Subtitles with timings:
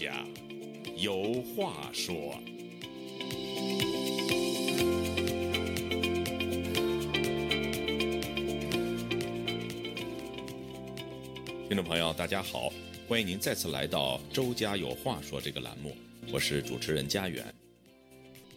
[0.00, 0.24] 家
[0.96, 2.40] 有话说。
[11.68, 12.72] 听众朋友，大家好，
[13.06, 15.94] 欢迎您再次来到《周家有话说》这个栏目，
[16.32, 17.54] 我是主持人家园。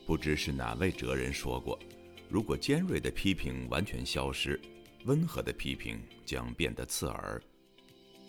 [0.06, 1.78] 不知是哪位哲人说过，
[2.30, 4.58] 如果尖锐的批评完全消失，
[5.04, 7.38] 温和的批评将变得刺耳；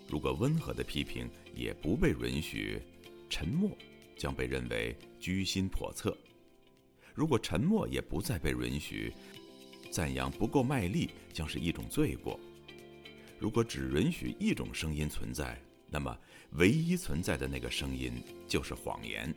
[0.08, 2.82] 如果温和的批评也不被允许，
[3.34, 3.68] 沉默
[4.16, 6.16] 将被认为居心叵测；
[7.12, 9.12] 如果沉默也不再被允许，
[9.90, 12.38] 赞扬不够卖力将是一种罪过。
[13.40, 16.16] 如果只允许一种声音存在，那么
[16.52, 19.34] 唯一存在的那个声音就是谎言。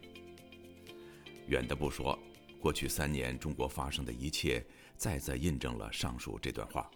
[1.47, 2.19] 远的不说，
[2.59, 4.63] 过去三年中国发生的一切，
[4.95, 6.87] 再再印证了上述这段话。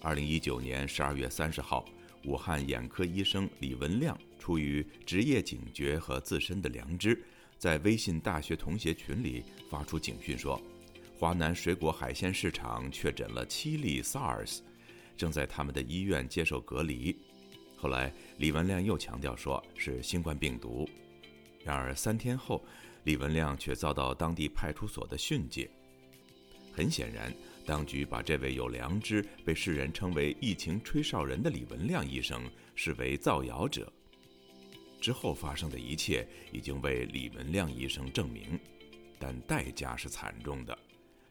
[0.00, 1.84] 二零一九年十二月三十号，
[2.24, 7.22] 武汉眼科医生李文亮出于职业警觉和自身的良知，
[7.58, 10.58] 在微信大学同学群里发出警讯说，
[11.18, 14.60] 华南水果海鲜市场确诊了七例 SARS。
[15.18, 17.14] 正在他们的医院接受隔离。
[17.76, 20.88] 后来，李文亮又强调说是新冠病毒。
[21.62, 22.64] 然而三天后，
[23.04, 25.68] 李文亮却遭到当地派出所的训诫。
[26.72, 27.30] 很显然，
[27.66, 33.92] 当局把这位有良知、被世人称为“疫情吹哨人”的李文亮医生视为造谣者。
[35.00, 38.58] 之后发生的一切已经为李文亮医生证明，
[39.18, 40.78] 但代价是惨重的。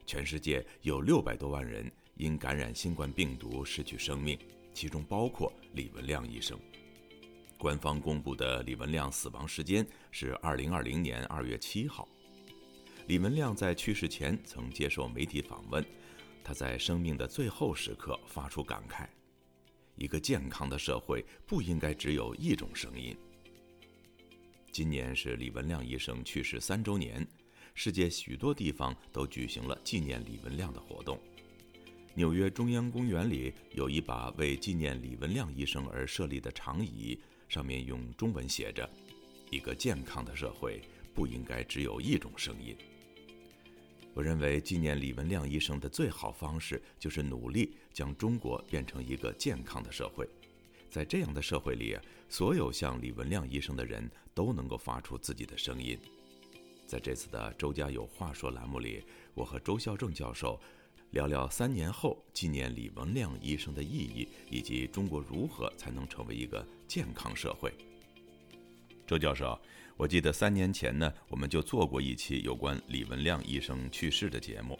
[0.06, 1.90] 全世界有六百多万人。
[2.18, 4.36] 因感染新冠病毒失去生命，
[4.74, 6.58] 其中包括李文亮医生。
[7.56, 12.08] 官方公布的李文亮死亡时间是二零二零年二月七号。
[13.06, 15.84] 李文亮在去世前曾接受媒体访问，
[16.42, 19.06] 他在生命的最后时刻发出感慨：
[19.94, 23.16] 一个健康的社会不应该只有一种声音。
[24.78, 27.26] 今年是李文亮医生去世三周年，
[27.74, 31.18] 世界许多地方都举行了纪念李文亮的活动。
[32.14, 37.18] 纽约中央公园里有一把为纪念李文亮医生而设立的长椅，
[37.48, 38.88] 上面用中文写着
[39.50, 40.80] ：“一个健康的社会
[41.12, 42.76] 不应该只有一种声音。”
[44.14, 50.24] 我认为纪念李文亮医生的最好方式就是努力将中国变成一个健康的社会。
[50.90, 51.96] 在这样的社会里，
[52.28, 55.98] 所有像李文亮医生的人都能够发出自己的声音。
[56.86, 59.04] 在这次的“周家有话说”栏目里，
[59.34, 60.60] 我和周孝正教授。
[61.12, 67.72] 聊聊三年后纪念李文亮医生的意义，以及中国如何才能成为一个健康社会。
[69.06, 69.58] 周教授，
[69.96, 74.78] 我记得三年前呢，我们就做过一期有关李文亮医生去世的节目。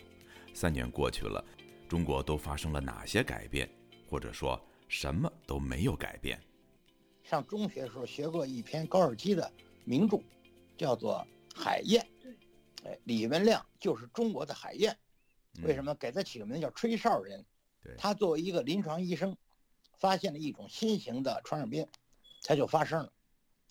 [0.52, 1.42] 三年过去了，
[1.88, 3.66] 中国都发生了哪些改变，
[4.06, 6.43] 或者说什么都没有改变？
[7.22, 9.53] 上中学的时候学过一篇高尔基的
[9.84, 10.19] 名著，
[10.78, 12.06] 叫做《海燕》。
[12.88, 14.97] 哎，李文亮就是中国的海燕。
[15.62, 17.44] 为什么给他起个名叫吹哨人？
[17.97, 19.37] 他作为一个临床医生，
[19.99, 21.87] 发现了一种新型的传染病，
[22.43, 23.12] 他就发声了。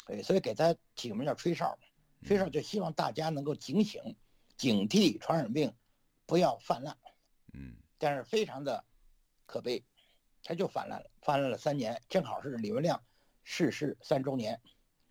[0.05, 1.77] 哎，所以给他起个名叫吹哨。
[2.25, 4.15] 吹哨就希望大家能够警醒、
[4.55, 5.73] 警惕传染病，
[6.25, 6.95] 不要泛滥。
[7.53, 7.75] 嗯。
[7.97, 8.83] 但是非常的
[9.45, 9.83] 可悲，
[10.47, 13.03] 他就泛滥了，泛滥了三年，正好是李文亮
[13.43, 14.61] 逝世三周年，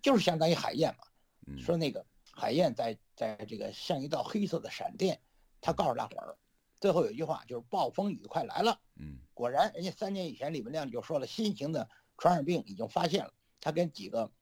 [0.01, 1.59] 就是相当于海燕嘛。
[1.59, 5.21] 说那个海燕在在这个像一道黑色的闪电，
[5.61, 6.39] 他告诉大伙儿。
[6.81, 8.81] 最后有一句话就是“暴风雨快来了”。
[8.99, 11.87] 嗯，果然，人家三年以前李文亮就说了，新型的
[12.17, 13.35] 传染病已经发现了。
[13.61, 14.33] 他跟几个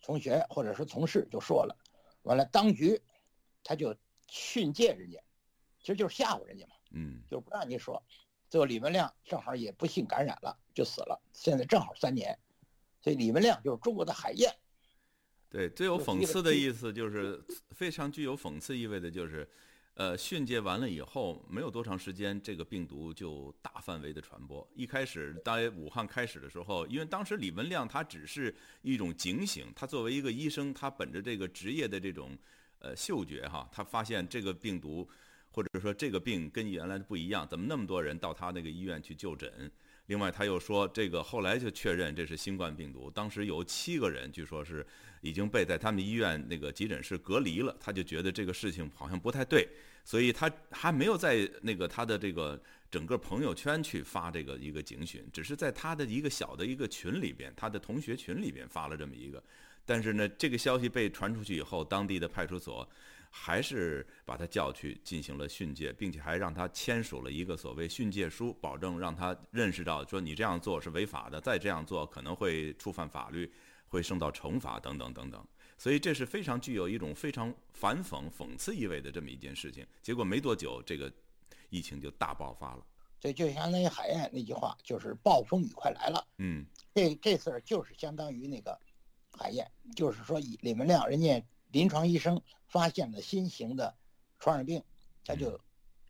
[0.00, 1.76] 同学或者是同事就说了，
[2.22, 3.02] 完了，当局
[3.62, 3.94] 他就
[4.26, 5.22] 训诫人家，
[5.80, 6.72] 其实就是吓唬人家嘛。
[6.92, 8.02] 嗯，就不让你说。
[8.50, 11.18] 最后李文亮正好也不幸感染了，就死了。
[11.32, 12.38] 现在正好三年，
[13.00, 14.54] 所以李文亮就是中国的海燕。
[15.48, 19.48] 对，最有讽刺的意思就是非常具有讽刺意味的，就是。
[19.94, 24.66] 呃，训诫完了以后，没有多长时间，这个病毒就大范围的传播。
[24.74, 32.38] 一开始，当武汉开始的时候，因为当时李文亮他只是一种警醒，他作为一个医生，他本着这个职业的这种
[32.78, 35.06] 呃嗅觉哈，他发现这个病毒
[35.52, 39.70] 或者说这个病跟原来的不一样，怎么那么多人到他那个医院去就诊？
[40.06, 43.08] 另外，他又说这个后来就确认这是新冠病毒。
[43.10, 44.84] 当时有七个人，据说是
[45.20, 47.76] 已经被在他们医院那个急诊室隔离了。
[47.78, 49.68] 他就觉得这个事情好像不太对，
[50.04, 52.60] 所以他还没有在那个他的这个
[52.90, 59.40] 整个朋友圈去发这个一个警讯，只是在他的一个小的一个群里边，他的同学群里边发了这么一个。
[59.84, 62.88] 但是呢，这个消息被传出去以后，当地的派出所。
[63.30, 73.50] 还是把他叫去进行了训诫，并且还让他签署了一个所谓训诫书，保证让他认识到说你这样做是违法的，再这样做可能会触犯法律，
[73.88, 75.46] 会受到惩罚等等等等。
[75.78, 79.86] 所以这是非常具有一种非常反讽、讽刺意味的这么一件事情。
[80.02, 81.10] 结果没多久，这个
[81.70, 82.84] 疫情就大爆发了。
[83.18, 86.26] 这就相当于海燕那句话，就是暴风雨快来了。
[86.38, 88.78] 嗯，这这事儿就是相当于那个
[89.30, 93.94] 海燕，就是说以李文亮人家临床医生发现了新型的
[94.38, 94.82] 传染病，
[95.24, 95.60] 他就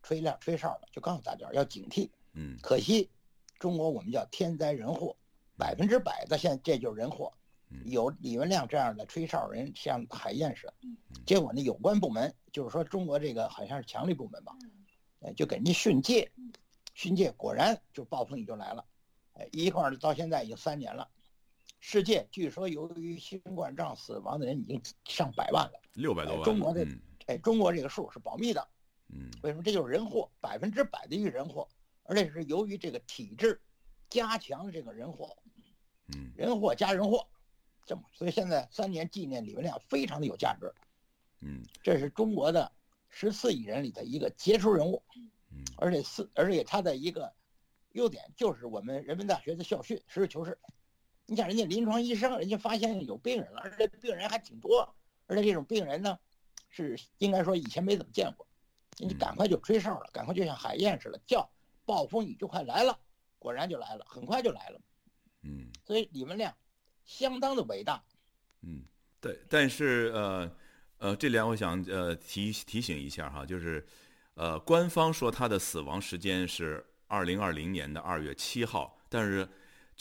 [0.02, 2.10] 吹亮吹哨了，就告诉大家要警惕。
[2.32, 3.10] 嗯，可惜
[3.58, 5.16] 中国我们叫天灾人祸，
[5.56, 7.32] 百分之百的现在这就是人祸。
[7.84, 10.74] 有李文亮这样的吹哨人，像海燕似的，
[11.24, 14.52] 结果呢，有关部门就是说中国这个好像是强力部门吧，
[15.20, 16.32] 哎，就给人家训诫，
[16.94, 18.84] 训诫，果然就暴风雨就来了，
[19.34, 21.08] 哎，一块儿到现在已经三年了，
[21.80, 26.44] 世界据说由于新冠状死亡的人已经上百万了，六百多万。
[26.44, 26.86] 中国这，
[27.26, 28.68] 哎，中国这个数是保密的，
[29.08, 29.62] 嗯，为什么？
[29.62, 31.66] 这就是人祸，百分之百的一个人祸，
[32.02, 33.58] 而且是由于这个体制
[34.10, 35.34] 加强这个人祸，
[36.14, 37.26] 嗯，人祸加人祸。
[37.86, 40.72] 这么，所以现在三年纪念李文亮非常的有价值，
[41.40, 42.70] 嗯，这是中国的
[43.08, 45.02] 十四亿人里的一个杰出人物，
[45.50, 47.32] 嗯，而且四，而且他的一个
[47.92, 50.58] 优点就是我们人民大学的校训实事求是。
[51.30, 54.92] 你想人家临床医生，人家发现有病人了，而且病人还挺多，
[55.28, 56.18] 而且这种病人呢，
[56.68, 58.44] 是应该说以前没怎么见过，
[58.98, 61.48] 人家赶快就吹哨了，赶快就像海燕似的叫
[61.84, 62.98] 暴风雨就快来了，
[63.38, 64.80] 果然就来了，很快就来了，
[65.44, 66.52] 嗯，所以李文亮。
[67.04, 68.00] 相当的伟大，
[68.62, 68.84] 嗯，
[69.20, 70.52] 对，但是呃
[70.98, 73.84] 呃，这里我想呃提提醒一下哈，就是
[74.34, 79.48] 呃，官方说他的死亡时间是二零二零年的二月七号，但是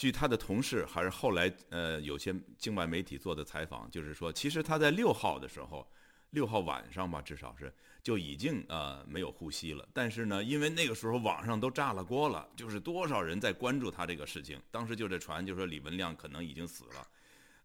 [0.00, 5.86] 据他的同事还是后来呃有些境外媒体做的采访，就是说其实他在六号的时候，
[6.30, 7.70] 六号晚上吧，至少是
[8.02, 17.06] 就已经呃没有呼吸了，但是呢，因为那个时候网上都炸了锅了，就是多少人在关注他这个事情，当时就这传就说李文亮可能已经死了。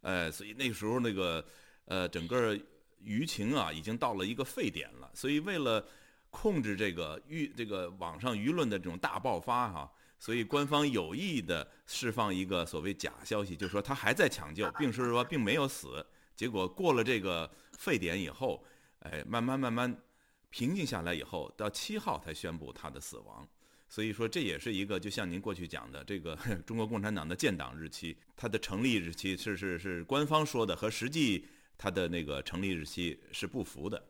[0.02, 1.42] 呃，所以那个时候那个，
[1.86, 2.54] 呃，整个
[3.02, 5.10] 舆情啊，已经到了一个沸点了。
[5.14, 5.82] 所以为了
[6.28, 16.04] 控制这个舆这个网上舆论的这种大爆发哈，所以官方有意的释放一个所谓假消息，就是说他还在抢救，并是说并没有死。
[16.34, 18.64] 结果过了这个沸点以后，
[19.00, 20.02] 哎，慢慢慢慢
[20.50, 23.46] 平静下来以后，到七号才宣布他的死亡。
[23.88, 26.36] 所以说，这也是一个，就像您过去讲的，这个
[26.66, 31.46] 中国共产党的建党日期，它的成立日期是是是官方说的，和实际
[31.78, 34.04] 它的那个成立日期是不符的，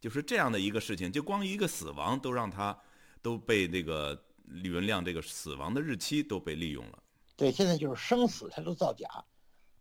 [0.00, 2.76] 就是这样的一个事情，就光一个死亡都让他
[3.20, 4.16] 都被那个
[4.50, 7.02] 李文亮这个死亡的日期都被利用了。
[7.36, 9.06] 对，现在就是生死他都造假，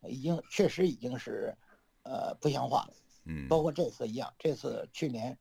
[0.03, 1.55] 已经确实已经是
[2.03, 2.93] 呃不像话了。
[3.25, 5.37] 嗯，包括这次一样，这次去年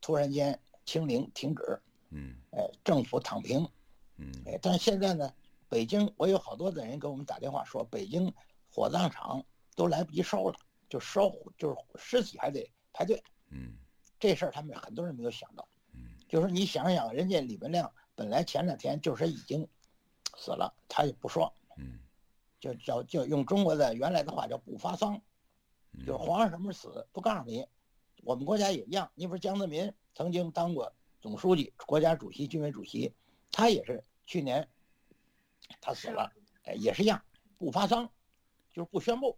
[0.00, 1.80] 突然间清零停止。
[2.10, 3.68] 嗯，哎，政府躺平，
[4.16, 5.32] 嗯，哎，但现在呢，
[5.68, 8.32] 北京我有好多的人给我们打电话说，北京
[8.70, 10.54] 火葬场都来不及烧了，
[10.88, 11.28] 就烧
[11.58, 13.20] 就是尸体还得排队，
[13.50, 13.74] 嗯，
[14.20, 19.68] 这事儿他们很多人没有想到，嗯，就是你想想，人家李文亮本来前两天就是已经
[20.36, 22.00] 死了，他也不说，嗯，
[22.58, 25.22] 就叫就用中国的原来的话叫不发丧，
[26.00, 27.64] 就是皇上什么时候死不告诉你，
[28.24, 30.92] 我们国家也一样，你比如江泽民曾经当过。
[31.22, 33.12] 总书记、国家主席、军委主席，
[33.50, 34.68] 他也是去年
[35.80, 36.30] 他死了，
[36.62, 37.20] 哎，也是一样，
[37.58, 38.08] 不发丧，
[38.70, 39.36] 就是不宣布，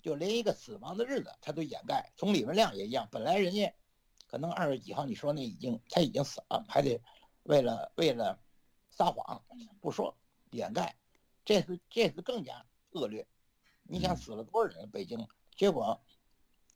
[0.00, 2.10] 就连一个死亡的日子他都掩盖。
[2.16, 3.74] 从李文亮也一样，本来人家
[4.26, 6.98] 可能二月几号你说那已经他已经死了，还得
[7.48, 8.38] 为了为了
[8.90, 9.42] 撒谎
[9.80, 10.14] 不说
[10.50, 10.94] 掩盖，
[11.46, 13.26] 这次这次更加恶劣。
[13.84, 14.90] 你想死了多少人？
[14.90, 15.26] 北京，
[15.56, 15.98] 结果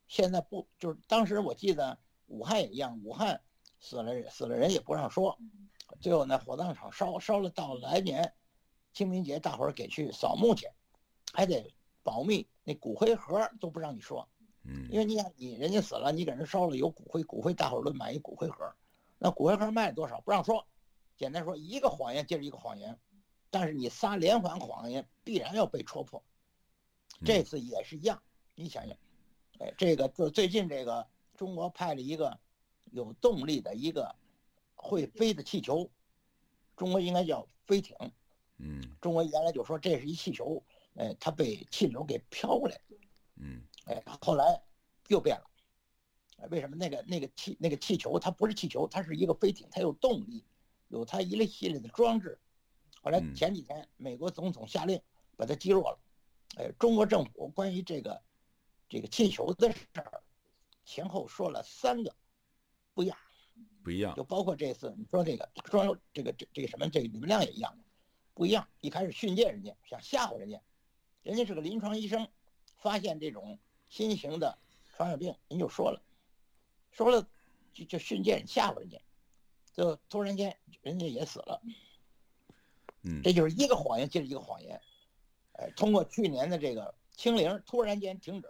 [0.07, 3.39] 现在不就是当时我记得武汉也一样，武汉。
[3.79, 5.37] 死了死了人也不让说，
[5.99, 8.33] 最后呢火葬场烧烧了，到来年
[8.93, 10.69] 清明节大伙儿给去扫墓去，
[11.33, 14.25] 还得保密，那骨灰盒都不让你说，
[14.63, 18.73] 嗯，因为你想你人家死了，你给人烧了有骨灰，骨灰大伙儿都买一骨灰盒，
[19.23, 20.67] 那骨灰盒卖多少不让说，
[21.15, 22.99] 简单说一个谎言接着一个谎言，
[23.49, 26.21] 但是你撒连环谎言必然要被戳破，
[27.23, 28.21] 这次也是一样，
[28.53, 28.97] 你想想，
[29.59, 32.37] 哎，这个就最近这个中国派了一个。
[32.91, 34.13] 有动力的一个
[34.75, 35.89] 会飞的气球，
[36.75, 37.97] 中国应该叫飞艇。
[38.57, 40.63] 嗯，中国原来就说这是一气球，
[40.95, 42.79] 哎，它被气流给飘过来。
[43.37, 44.61] 嗯，哎，后来
[45.07, 45.49] 又变了。
[46.49, 50.43] 为什么那个那个气那个气球它不是气球，它是一个飞艇，它有动力，
[50.87, 52.39] 有它一系列的装置。
[53.01, 55.01] 后来前几天美国总统下令
[55.35, 55.99] 把它击落了。
[56.55, 58.21] 哎，中国政府关于这个
[58.87, 60.23] 这个气球的事儿，
[60.85, 62.15] 前后说了三个。
[62.93, 63.17] 不一样，
[63.83, 67.75] 不一样，就包括这次你说这个说这个这这个什么这个李文亮也一样，
[68.35, 68.67] 不一样。
[68.81, 70.61] 一开始训诫人家，想吓唬人家，
[71.23, 72.27] 人家是个临床医生，
[72.77, 73.57] 发现这种
[73.89, 74.59] 新型的
[74.95, 76.03] 传染病，人就说了，
[76.93, 77.27] 说了
[77.73, 79.01] 就就训诫吓唬人家，
[79.73, 81.61] 就突然间人家也死了。
[83.01, 84.79] 嗯，这就是一个谎言接着一个谎言。
[85.53, 88.47] 哎，通过去年的这个清零突然间停止，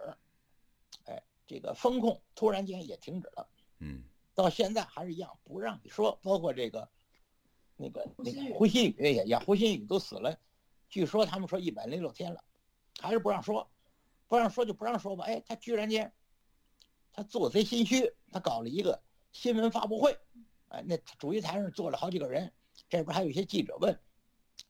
[1.06, 3.48] 哎，这个风控突然间也停止了。
[3.78, 6.88] 嗯，到现在还是一样不让你说，包括这个
[7.76, 10.38] 那个那个胡鑫宇也一样，胡鑫宇都死了，
[10.88, 12.44] 据说他们说一百零六天了，
[13.00, 13.68] 还是不让说，
[14.28, 15.24] 不让说就不让说吧。
[15.24, 16.12] 哎，他居然间
[17.14, 19.00] 他做贼心虚，他搞了一个
[19.32, 20.18] 新闻发布会，
[20.68, 22.52] 哎，那主席台上坐了好几个人，
[22.88, 23.96] 这边还有一些记者问，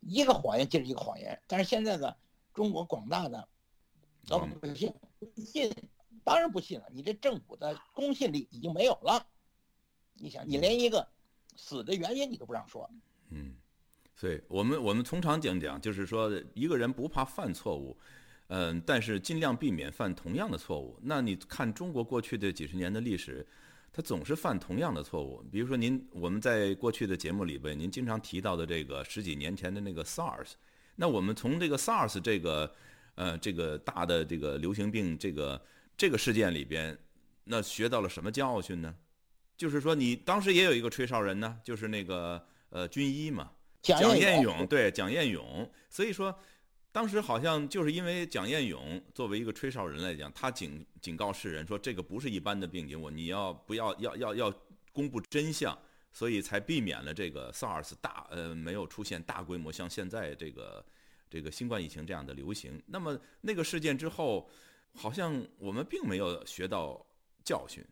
[0.00, 1.42] 一个谎言接着一个谎言。
[1.46, 2.14] 但是现在呢，
[2.52, 3.48] 中国广大的
[4.28, 5.74] 老百姓不信，
[6.22, 6.86] 当然不信了。
[6.92, 9.26] 你这政府的公信力已经没有了。
[10.14, 11.08] 你想，你连一个
[11.56, 12.88] 死的原因你都不让说，
[13.30, 13.56] 嗯，
[14.14, 17.96] 所以我们我们通常讲讲，就是说一个人不怕犯错误，
[18.48, 20.98] 嗯，但是尽量避免犯同样的错误。
[21.02, 23.46] 那你看中国过去的几十年的历史，
[23.92, 25.42] 它总是犯同样的错误。
[25.50, 30.52] 比如说您我们在过去的节目里边，您经常提到的这个十几年前的那个 SARS，
[30.96, 32.74] 那我们从这个 SARS 这个
[33.14, 35.60] 呃这个大的这个流行病这个
[35.96, 36.96] 这个事件里边，
[37.44, 38.94] 那学到了什么教训呢？
[39.56, 45.70] 就是说，你当时也有一个吹哨人呢，就是那个呃军医嘛，蒋彦勇，对蒋彦勇。
[45.88, 46.36] 所以说，
[46.94, 54.54] 当时好像就是因为蒋彦勇作为一个吹哨人来讲，他警警告世人说这个不是一般的病情，我你要不要要要要
[54.92, 55.76] 公布真相，
[56.12, 60.86] 所以才避免了这个 SARS 大呃没有出现大规模像现在这个
[61.28, 62.80] 这个新冠疫情这样的流行。
[62.86, 64.48] 那么那个事件之后，
[64.94, 67.04] 好像我们并没有学到
[67.44, 67.84] 教训。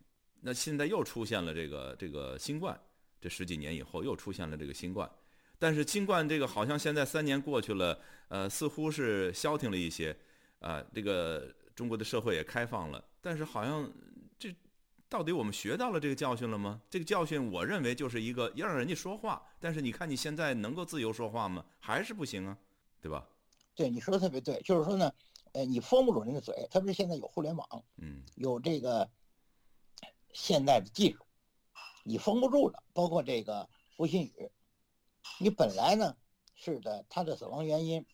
[0.42, 2.80] 那现在又出现了这个这个新冠，
[3.21, 5.11] 这十几年以后又出现了这个新冠，
[5.59, 8.00] 但是新冠这个好像现在三年过去了，
[8.33, 10.17] 呃，似乎是消停了一些，
[10.61, 13.93] 啊，这个中国的社会也开放了，但是好像
[14.39, 14.57] 这
[15.07, 16.81] 到底我们学到了这个教训了吗？
[16.89, 21.62] 这个教训我认为就是一个要让人家说话，但是你看你现在能够自由说话吗？
[21.79, 22.57] 还是不行啊，
[23.03, 23.29] 对吧？
[23.75, 25.12] 对你说的特别对，就是说呢，
[25.53, 29.07] 呃，你封不住人的嘴，特别是现在有互联网，嗯有这个
[30.33, 31.19] 现代的技术，
[32.03, 32.83] 你封不住了。
[32.95, 34.51] 包括这个胡鑫宇，
[35.39, 36.17] 你本来呢
[36.55, 38.07] 是的，他的死亡原因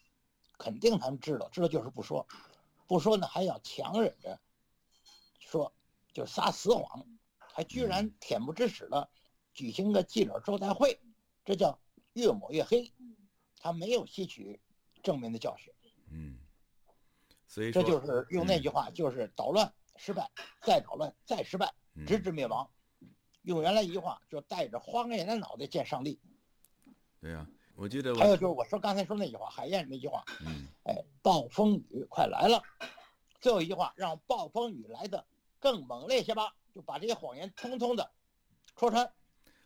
[0.59, 2.27] 肯定他们知道，知道就是不说，
[2.87, 4.39] 不说呢还要强忍着
[5.39, 5.73] 说，
[6.13, 7.07] 就撒死谎，
[7.39, 9.09] 还居然恬不知耻的
[9.55, 11.01] 举行个记者招待会，
[11.45, 11.79] 这叫
[12.13, 12.93] 越抹越黑。
[13.61, 14.61] 他没有吸取
[15.03, 15.73] 正面的教训。
[16.11, 16.39] 嗯，
[17.49, 20.31] 所以这就是用那句话，就是捣乱失败，
[20.63, 22.71] 再捣乱再失败，嗯直至灭亡。
[23.43, 26.21] 用原来一句话，就带着荒野的脑袋见上帝。
[27.21, 32.61] 对呀、我记得我还有就是我说刚才说那句话，海燕那句话，嗯哎，暴风雨快来了。
[33.41, 35.25] 最后一句话，让暴风雨来的
[35.61, 38.11] 更猛烈些吧，就把这些谎言通通的
[38.75, 39.09] 戳穿。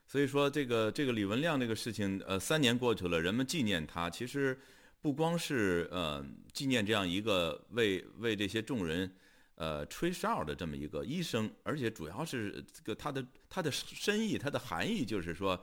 [0.07, 4.61] 所以说，这个这个李文亮这个事情，呃，三年过去了，人们纪念他，其实
[5.01, 9.11] 不光是呃纪念这样一个为为这些众人
[9.55, 15.59] 呃吹哨的这么一个医生，而且主要是这个他的他的深意，他的含义就是说，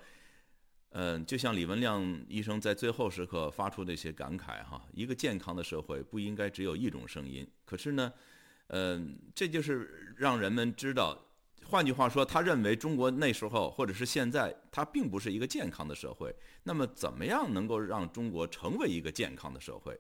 [0.92, 7.48] 嗯、就像李文亮医生在最后时刻发出的一些感慨哈，一个健康的社会不应该只有一种声音。
[7.66, 8.12] 可是呢，
[8.68, 11.26] 嗯、这就是让人们知道。
[11.66, 16.36] 换句话说，他认为中国那时候或者是现在，它并不是一个健康的社会。
[16.64, 19.96] 那么，怎么样能够让中国成为一个健康的社会？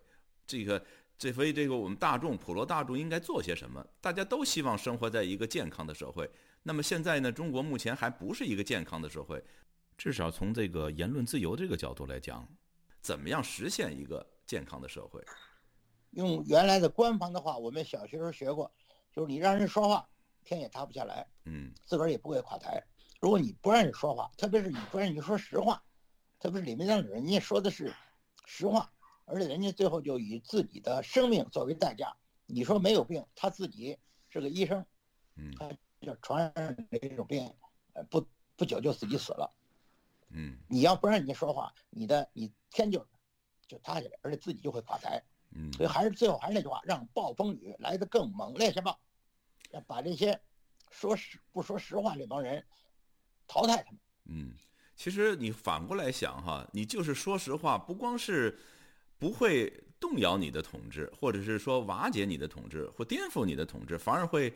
[0.48, 0.84] 这个，
[1.16, 3.86] 这所以这个我们大众普罗大众应该做些什么？
[4.02, 6.28] 大家都希望生活在一个健康的社会。
[6.64, 9.44] 那么现在呢，中国目前还不是一个健康的社会，
[10.00, 12.48] 至少从这个言论自由这个角度来讲，
[13.02, 15.22] 怎么样实现一个健康的社会？
[16.12, 18.72] 用原来的官方的话，我们小学时候学过，
[19.12, 20.10] 就是你让人说话，
[20.46, 21.28] 天也塌不下来。
[21.44, 22.82] 嗯自个儿也不会垮台。
[23.20, 25.84] 如果你不让人说话，特别是你不让人说实话，
[26.40, 27.94] 特别是李文亮人家说的是
[28.46, 28.90] 实话，
[29.26, 32.16] 而且人家最后就以自己的生命作为代价。
[32.46, 33.98] 你说没有病，他自己
[34.30, 34.86] 是个医生，
[35.36, 37.54] 嗯他就传染这种病，
[37.92, 38.26] 呃，不
[38.56, 39.54] 不久就自己死了。
[40.32, 43.06] 嗯你要不让人家说话，你的你天就
[43.68, 45.22] 就塌下来，而且自己就会垮台。
[45.52, 48.96] 嗯所以还是最后还是那句话，让暴风雨来得更猛烈些吧，
[49.72, 50.40] 要把这些
[50.92, 52.64] 说实不说实话这帮人
[53.48, 54.00] 淘汰他们。
[54.26, 54.54] 嗯，
[54.96, 58.60] 其实你反过来想哈，你就是说实话，不光是
[59.18, 64.54] 不会动摇你的统治，或者是说瓦解你的统治或颠覆你的统治，反而会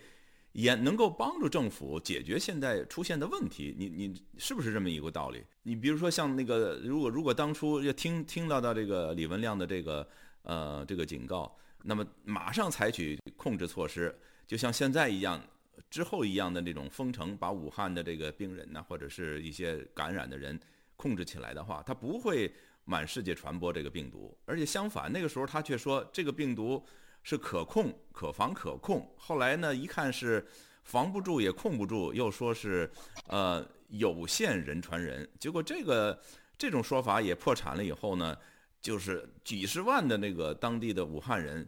[0.53, 3.75] 也能够帮助政府解决现在出现的问题。
[3.77, 5.43] 你你是不是这么一个道理？
[5.61, 10.07] 你比如说像那个，如果如果当初要听听到到这个李文亮的这个
[10.41, 14.17] 呃这个警告，那么马上采取控制措施，
[14.47, 15.39] 就像现在一样。
[15.89, 20.59] 之后一样的那种封城，把武汉的这个病人呢，或者是一些感染的人
[20.95, 22.51] 控制起来的话，他不会
[22.85, 24.37] 满世界传播这个病毒。
[24.45, 26.83] 而且相反，那个时候他却说这个病毒
[27.23, 29.11] 是可控、可防、可控。
[29.17, 30.45] 后来呢，一看是
[30.83, 32.91] 防不住也控不住，又说是
[33.27, 35.27] 呃有限人传人。
[35.39, 36.21] 结果这个
[36.57, 38.37] 这种说法也破产了以后呢，
[38.79, 41.67] 就是几十万的那个当地的武汉人。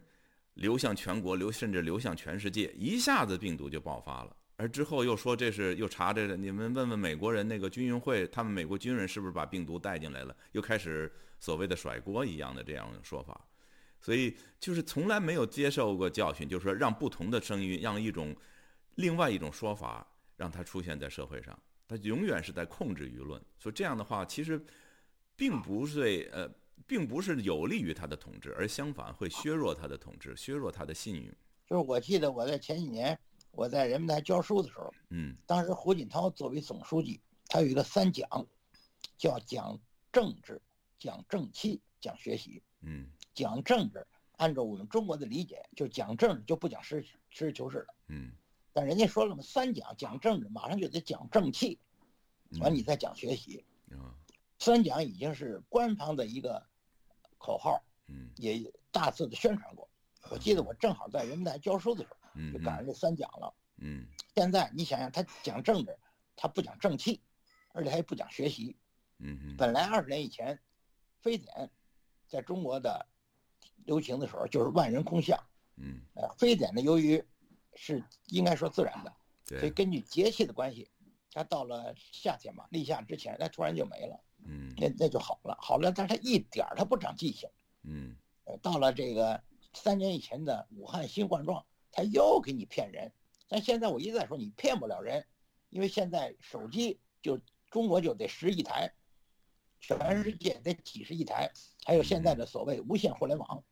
[0.56, 4.34] 流向全国，流甚至流向全世界，一下子病毒就爆发了。
[4.56, 10.34] 而之后又说这是又查这个，你们问问美国人那个军运会，他们美国军人是不是把病毒带进来了？
[10.52, 13.38] 又开始所谓的甩锅一样的这样说法。
[14.00, 18.34] 所以就是从来没有接受过教训，就是说让不同的声音，让一种
[18.96, 23.40] 另外一种说法让它出现在社会上，它永远是在控制舆论。
[23.58, 24.64] 所以这样的话，其实
[25.36, 26.50] 并不是呃。
[26.86, 31.34] 并不是有利于他的统治，而相反会削弱他的统治，削弱他的信誉。
[31.66, 33.18] 就是我记得我在前几年
[33.50, 38.28] 我在人民大学教书的时候，嗯，当时胡锦涛作为总书记，他有一个三讲，
[39.16, 39.76] 叫讲
[40.12, 40.60] 政治、
[40.98, 42.62] 讲正气、讲学习。
[42.82, 47.94] 嗯，讲政治，按照我们中国的理解，就讲政治就不讲实实事求是了。
[48.08, 48.32] 嗯，
[48.72, 51.78] 但人家说了嘛，三讲讲政治，马上就得讲正气，
[52.60, 53.64] 完你再讲学习。
[54.58, 56.66] 三讲已经是官方的一个。
[57.38, 59.88] 口号，嗯，也大肆的宣传过。
[60.30, 64.06] 我记得我正好在人民大学教书的时候，嗯，就赶上这三讲了，嗯。
[64.34, 65.96] 现在你想想，他讲政治，
[66.34, 67.20] 他不讲正气，
[67.72, 68.74] 而且还不讲学习，
[69.18, 70.58] 嗯本来二十年以前，
[71.20, 71.70] 非典
[72.26, 73.06] 在中国的
[73.86, 75.38] 流行的时候就是万人空巷，
[75.76, 77.24] 嗯，呃，非典呢，由于
[77.74, 79.12] 是应该说自然的，
[79.58, 80.90] 所以根据节气的关系，
[81.32, 84.20] 它到了夏天嘛，立夏之前，它突然就没了。
[84.44, 87.48] 嗯，那那就好了，好了，但是它一点儿它不长记性。
[87.82, 89.42] 嗯，呃，到了这个
[89.74, 93.12] 三年以前的武汉新冠状，它又给你骗人。
[93.48, 95.24] 但现在我一再说，你骗不了人，
[95.70, 98.92] 因为现在手机就中国就得十亿台，
[99.80, 101.50] 全世界得几十亿台，
[101.84, 103.48] 还有现在的所谓无线互联网。
[103.58, 103.62] 嗯，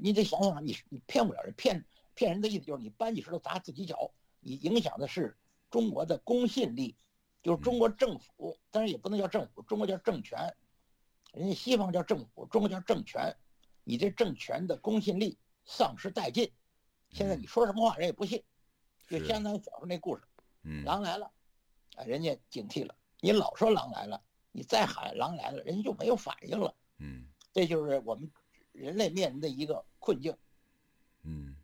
[0.00, 5.36] 你得想想，你你骗不了人，骗骗人的意思就是你搬起石头砸自己脚，你影响的是
[5.70, 6.96] 中国的公信力。
[7.42, 10.52] 就是中国政府，当然也不能叫政府，中国叫政权，
[11.32, 13.36] 人家西方叫政府，中国叫政权，
[13.84, 16.50] 你这政权的公信力丧失殆尽。
[17.10, 18.42] 现在你说什么话，人也不信，
[19.06, 20.24] 就相当于小说那故事，
[20.84, 21.30] 狼来了，
[21.94, 22.96] 啊，人家警惕了。
[23.20, 26.74] 你老说狼来了，你再喊狼来了，人家就没有反应了。
[26.98, 28.28] 嗯，这就是我们
[28.76, 30.36] 人类面临的一个困境。
[31.24, 31.54] 嗯，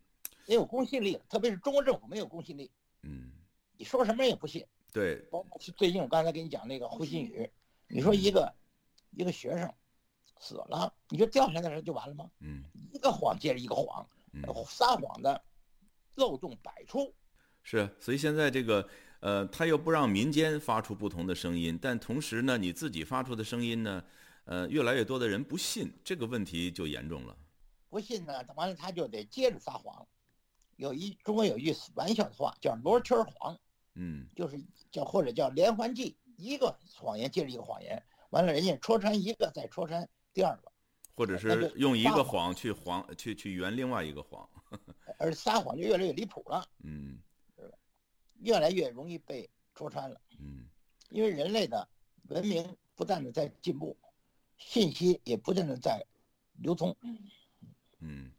[0.49, 2.71] 没有公信力，特别是中国政府没有公信力。
[3.03, 3.31] 嗯，
[3.77, 4.67] 你说什么人也不信。
[4.93, 7.49] 对，包括最近我刚才跟你讲那个胡鑫宇，
[7.89, 8.53] 你说一个
[9.13, 9.73] 一个学生
[10.39, 12.31] 死了，你就调查他就完了吗？
[12.41, 14.07] 嗯，一个谎接着一个谎，
[14.67, 15.43] 撒谎的
[16.17, 17.15] 漏洞百出。
[17.63, 18.87] 是，所以现在这个
[19.21, 24.05] 呃，他又不让民间发出不同的声音，但同时呢，你自己发出的声音呢，
[24.45, 27.37] 呃，越来越多的人不信，这个问题就严重了。
[27.89, 30.07] 不信呢，完了他就得接着撒谎。
[30.77, 33.59] 有一中国有一句玩笑的话叫“罗圈谎”。
[33.95, 34.59] 嗯，就是
[34.91, 40.73] 叫或者叫连环计，一个谎言接着一个谎言，完了人家戳穿一个，再戳穿第二个，
[41.15, 44.49] 或者是用一个谎去谎去去圆另外一个谎，
[45.21, 47.19] 而撒谎就越来越离谱了，嗯，
[47.55, 47.77] 是吧？
[48.41, 50.67] 越来越容易被戳穿了，嗯，
[51.11, 51.87] 因为人类的
[52.29, 53.95] 文明不断的在进步，
[54.67, 56.05] 信息也不断的在
[56.59, 56.97] 流通，
[58.01, 58.31] 嗯，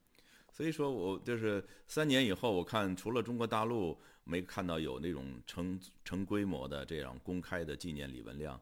[0.52, 3.98] 所以说我就是三年以后，我看除了中国大陆。
[4.26, 8.58] 没看到有那种成成规模的这样公开的纪念李文亮，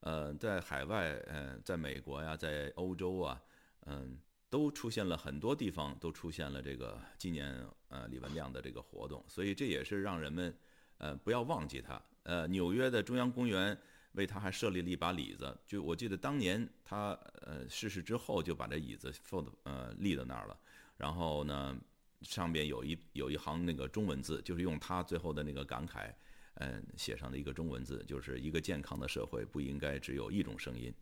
[0.00, 3.42] 呃，在海外，呃，在美国呀，在欧洲啊，
[3.86, 4.18] 嗯，
[4.50, 10.54] 都出现了很多地方都出现了这个纪念呃李文亮的这个活动，所以这也是让人们
[10.98, 11.98] 呃不要忘记他。
[12.24, 13.74] 呃，纽约的中央公园
[14.16, 20.58] 为他还设立了一把椅子，就我记得当年他呃逝世之后就把这椅子放呃立在那儿了，
[20.96, 21.78] 然后呢。
[22.22, 26.10] 上边有一有一行那个中文字，就是用他最后的那个感慨，
[26.54, 30.92] 嗯，写上的一个中文字，就是一个健康的社会不应该只有一种声音，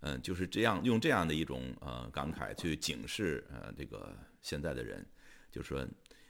[0.00, 5.04] 嗯，就是这样用这样的一种呃感慨去警示呃这个现在的人，
[5.50, 5.86] 就说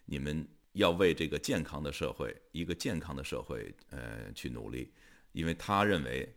[0.06, 4.90] 你们要为这个健康的社会，一个健康的社会呃去努力，
[5.32, 6.32] 因为他认为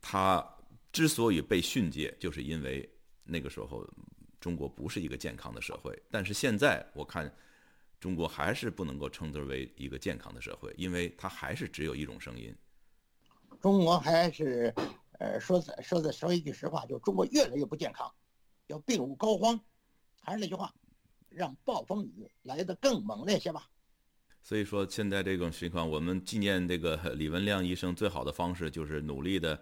[0.00, 0.46] 他
[0.92, 2.88] 之所以被训诫，就是因为
[3.24, 3.86] 那个时候
[4.40, 7.32] 中国不是一个健康的社会，但是现在我看。
[7.98, 12.54] 中国还是不能够称之为一个健康的社会，因为它还是只有一种声音。
[13.58, 14.72] 中国还是，
[15.18, 18.08] 呃，说说的说一句实话，就中国越来越不健康，
[18.66, 19.58] 要病入膏肓。
[20.20, 20.72] 还是那句话，
[21.30, 23.66] 让暴风雨来得更猛烈些吧。
[24.46, 29.60] 所以说，现在这种情况，我们纪念这个李文亮医生最好的方式，就是努力的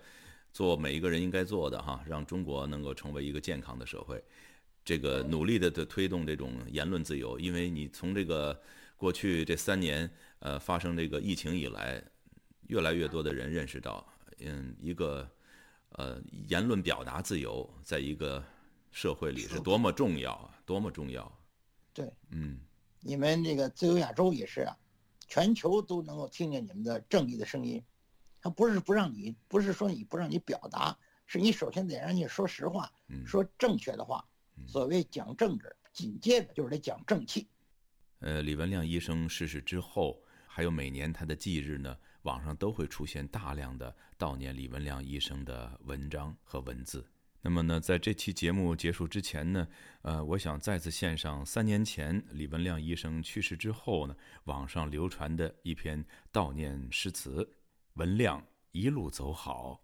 [0.52, 4.22] 做每一个人应该做的哈，让中国能够成为一个健康的社会。
[4.84, 8.60] 这个努力的的推动这种言论自由，因为你从这个
[8.94, 12.04] 过去这三年，呃，发生这个疫情以来，
[12.68, 14.06] 越来越多的人认识到，
[14.40, 15.26] 嗯，一个
[15.92, 18.44] 呃言论表达自由，在一个
[18.92, 21.40] 社会里是多么重要啊，多么重要。
[21.94, 22.60] 对，嗯。
[23.06, 24.74] 你们这个自由亚洲也是啊，
[25.28, 27.84] 全球都能够听见你们的正义的声音，
[28.40, 32.90] 他不是不让你，不是说你不让你表达，是你首先得让你说实话，
[33.26, 34.26] 说正确的话。
[34.66, 37.46] 所谓讲政治，紧接着就是得讲正气。
[38.20, 47.04] 呃，李文亮医生逝世之后，还有每年他的忌日呢，网上都会出现大量的悼念李文亮医生的文章和文字。
[47.46, 49.68] 那么呢，在这期节目结束之前呢，
[50.00, 56.02] 呃，我想再次献上三年前李文亮医生去世之后呢，网上流传的一篇
[56.32, 57.46] 悼念诗词
[57.96, 59.83] ：“文亮一路走好。”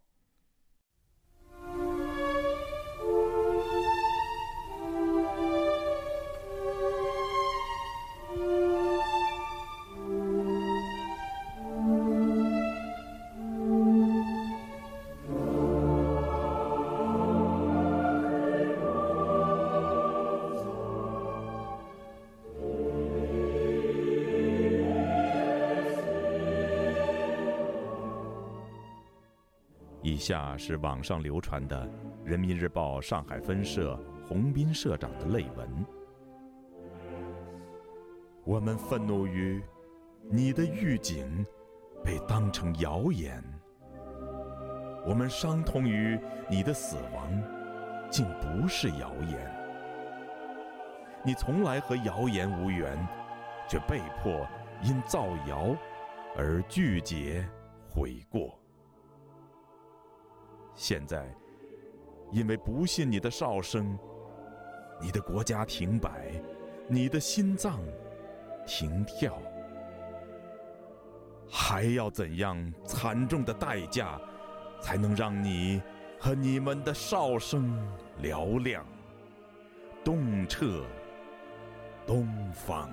[30.31, 31.85] 下是网上流传的
[32.25, 35.85] 《人民日报》上海分社洪斌社长的泪文。
[38.45, 39.61] 我们愤怒于
[40.31, 41.45] 你的预警
[42.05, 43.43] 被当成谣言，
[45.05, 46.17] 我们伤痛于
[46.49, 47.43] 你的死亡
[48.09, 49.53] 竟不是谣言。
[51.25, 52.97] 你从来和谣言无缘，
[53.69, 54.47] 却被迫
[54.81, 55.75] 因造谣
[56.37, 57.45] 而拒绝
[57.89, 58.60] 悔过。
[60.81, 61.31] 现在，
[62.33, 63.99] 因为不信你的哨声，
[64.99, 66.33] 你的国家停摆，
[66.89, 67.79] 你的心脏
[68.67, 69.37] 停跳，
[71.51, 74.19] 还要怎样惨重的代价，
[74.81, 75.83] 才能让你
[76.19, 77.79] 和你们的哨声
[78.23, 78.83] 嘹亮，
[80.03, 80.83] 动彻
[82.07, 82.91] 东方？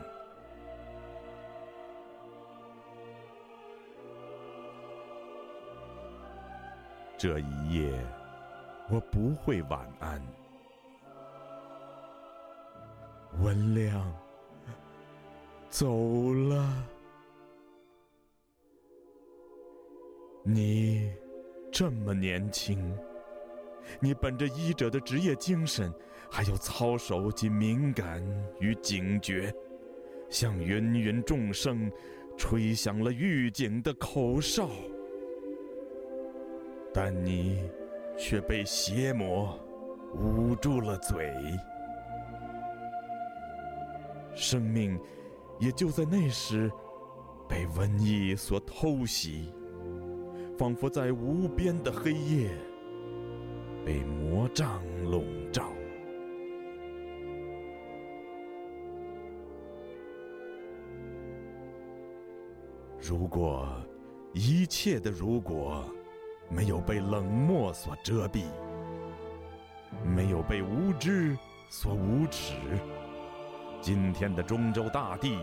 [7.18, 7.92] 这一夜，
[8.92, 10.22] 我不会晚安。
[13.40, 14.14] 文亮
[15.68, 16.88] 走了，
[20.44, 21.12] 你
[21.72, 22.96] 这么年轻，
[24.00, 25.92] 你本着医者的职业精神，
[26.30, 28.24] 还有操守及敏感
[28.60, 29.52] 与警觉，
[30.30, 31.92] 向芸芸众生
[32.38, 34.70] 吹响了预警的口哨。
[37.00, 37.60] 但你
[38.18, 39.56] 却被邪魔
[40.16, 41.32] 捂住了嘴，
[44.34, 45.00] 生命
[45.60, 46.72] 也就在那时
[47.48, 49.54] 被瘟疫所偷袭，
[50.58, 52.50] 仿佛在无边的黑夜
[53.86, 55.72] 被魔障笼罩。
[63.00, 63.70] 如果
[64.34, 65.86] 一切的如果。
[66.50, 68.46] 没有被冷漠所遮蔽，
[70.04, 71.38] 没有被无知
[71.70, 72.54] 所无耻。
[73.82, 75.38] 今天的中州大地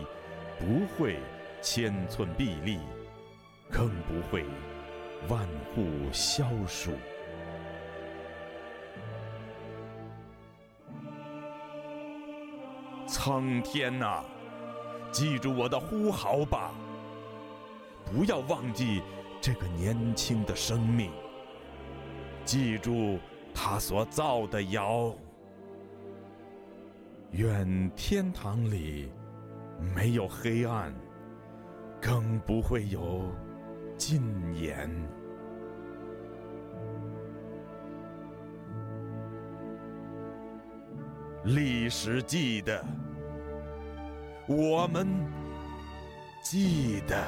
[0.59, 1.19] 不会
[1.61, 2.79] 千寸碧立，
[3.71, 4.43] 更不会
[5.29, 6.91] 万户萧疏。
[13.07, 14.23] 苍天呐，
[15.11, 16.71] 记住我的呼号吧！
[18.05, 19.01] 不要忘记。
[19.45, 21.11] 这个年轻的生命，
[22.43, 23.19] 记住
[23.53, 25.13] 他所造的谣。
[27.29, 29.11] 愿天堂里
[29.93, 30.91] 没有黑暗，
[32.01, 33.31] 更不会有
[33.99, 34.19] 禁
[34.55, 34.89] 言。
[41.43, 42.83] 历史记得，
[44.47, 45.07] 我们
[46.41, 47.23] 记得。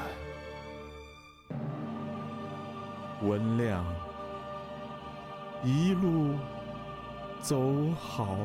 [3.22, 3.84] 文亮，
[5.64, 6.36] 一路
[7.42, 7.60] 走
[8.00, 8.38] 好。